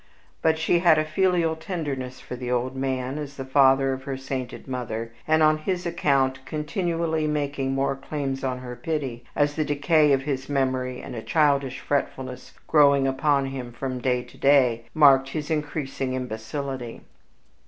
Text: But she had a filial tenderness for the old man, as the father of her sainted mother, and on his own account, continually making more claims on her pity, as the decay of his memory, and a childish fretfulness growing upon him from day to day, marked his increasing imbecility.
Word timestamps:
But 0.41 0.57
she 0.57 0.79
had 0.79 0.97
a 0.97 1.05
filial 1.05 1.55
tenderness 1.55 2.19
for 2.19 2.35
the 2.35 2.49
old 2.49 2.75
man, 2.75 3.19
as 3.19 3.37
the 3.37 3.45
father 3.45 3.93
of 3.93 4.01
her 4.05 4.17
sainted 4.17 4.67
mother, 4.67 5.13
and 5.27 5.43
on 5.43 5.59
his 5.59 5.85
own 5.85 5.93
account, 5.93 6.43
continually 6.43 7.27
making 7.27 7.75
more 7.75 7.95
claims 7.95 8.43
on 8.43 8.57
her 8.57 8.75
pity, 8.75 9.23
as 9.35 9.53
the 9.53 9.63
decay 9.63 10.11
of 10.11 10.23
his 10.23 10.49
memory, 10.49 11.01
and 11.01 11.15
a 11.15 11.21
childish 11.21 11.79
fretfulness 11.81 12.55
growing 12.65 13.05
upon 13.07 13.45
him 13.45 13.71
from 13.71 13.99
day 13.99 14.23
to 14.23 14.37
day, 14.39 14.85
marked 14.95 15.29
his 15.29 15.51
increasing 15.51 16.13
imbecility. 16.15 17.01